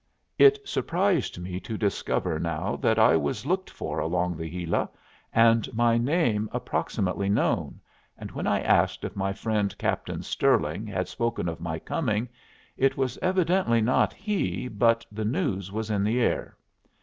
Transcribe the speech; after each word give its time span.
It 0.39 0.67
surprised 0.67 1.37
me 1.37 1.59
to 1.59 1.77
discover 1.77 2.39
now 2.39 2.75
that 2.77 2.97
I 2.97 3.15
was 3.15 3.45
looked 3.45 3.69
for 3.69 3.99
along 3.99 4.35
the 4.35 4.49
Gila, 4.49 4.89
and 5.31 5.71
my 5.75 5.99
name 5.99 6.49
approximately 6.51 7.29
known, 7.29 7.79
and 8.17 8.31
when 8.31 8.47
I 8.47 8.61
asked 8.61 9.03
if 9.03 9.15
my 9.15 9.31
friend 9.31 9.77
Captain 9.77 10.23
Stirling 10.23 10.87
had 10.87 11.07
spoken 11.07 11.47
of 11.47 11.61
my 11.61 11.77
coming, 11.77 12.27
it 12.77 12.97
was 12.97 13.19
evidently 13.19 13.79
not 13.79 14.11
he, 14.11 14.67
but 14.67 15.05
the 15.11 15.23
news 15.23 15.71
was 15.71 15.91
in 15.91 16.03
the 16.03 16.19
air. 16.19 16.57